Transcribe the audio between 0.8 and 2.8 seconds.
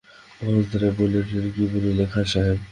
রায় বলিয়া উঠিলেন, কী বলিলে খাঁ সাহেব?